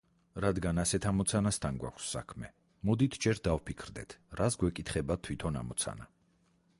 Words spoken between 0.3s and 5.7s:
რადგან ასეთ ამოცანასთან გვაქვს საქმე, მოდით ჯერ დავფიქრდეთ რას გვეკითხება თვითონ